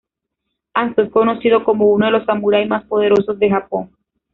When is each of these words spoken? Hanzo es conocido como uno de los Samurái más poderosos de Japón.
Hanzo 0.73 1.03
es 1.03 1.11
conocido 1.11 1.63
como 1.63 1.85
uno 1.89 2.07
de 2.07 2.11
los 2.11 2.25
Samurái 2.25 2.67
más 2.67 2.83
poderosos 2.85 3.37
de 3.37 3.51
Japón. 3.51 3.91